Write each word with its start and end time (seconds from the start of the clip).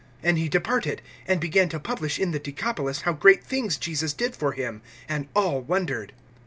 (20)And 0.23 0.37
he 0.39 0.49
departed, 0.49 0.99
and 1.27 1.39
began 1.39 1.69
to 1.69 1.79
publish 1.79 2.17
in 2.17 2.31
the 2.31 2.39
Decapolis 2.39 3.01
how 3.01 3.13
great 3.13 3.43
things 3.43 3.77
Jesus 3.77 4.13
did 4.13 4.35
for 4.35 4.53
him; 4.53 4.81
and 5.07 5.27
all 5.35 5.61
wondered. 5.61 6.11